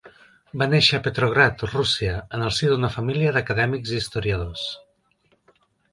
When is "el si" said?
2.47-2.71